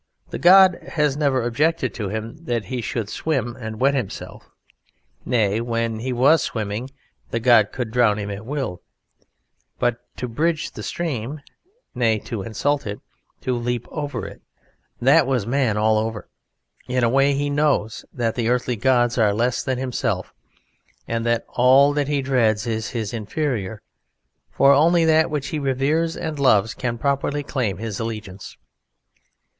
The 0.31 0.39
god 0.39 0.79
had 0.81 1.15
never 1.17 1.43
objected 1.43 1.93
to 1.93 2.09
him 2.09 2.45
that 2.45 2.65
he 2.65 2.81
should 2.81 3.07
swim 3.07 3.55
and 3.55 3.79
wet 3.79 3.93
himself. 3.93 4.49
Nay, 5.27 5.61
when 5.61 5.99
he 5.99 6.11
was 6.11 6.41
swimming 6.41 6.89
the 7.29 7.39
god 7.39 7.71
could 7.71 7.91
drown 7.91 8.17
him 8.17 8.31
at 8.31 8.43
will, 8.43 8.81
but 9.77 9.99
to 10.17 10.27
bridge 10.27 10.71
the 10.71 10.81
stream, 10.81 11.41
nay, 11.93 12.17
to 12.17 12.41
insult 12.41 12.87
it, 12.87 12.99
to 13.41 13.55
leap 13.55 13.87
over 13.91 14.25
it, 14.25 14.41
that 14.99 15.27
was 15.27 15.45
man 15.45 15.77
all 15.77 15.99
over; 15.99 16.27
in 16.87 17.03
a 17.03 17.07
way 17.07 17.35
he 17.35 17.51
knows 17.51 18.03
that 18.11 18.33
the 18.33 18.49
earthy 18.49 18.75
gods 18.77 19.19
are 19.19 19.35
less 19.35 19.61
than 19.61 19.77
himself 19.77 20.33
and 21.07 21.27
that 21.27 21.45
all 21.47 21.93
that 21.93 22.07
he 22.07 22.23
dreads 22.23 22.65
is 22.65 22.89
his 22.89 23.13
inferior, 23.13 23.83
for 24.49 24.73
only 24.73 25.05
that 25.05 25.29
which 25.29 25.49
he 25.49 25.59
reveres 25.59 26.17
and 26.17 26.39
loves 26.39 26.73
can 26.73 26.97
properly 26.97 27.43
claim 27.43 27.77
his 27.77 27.99
allegiance. 27.99 28.57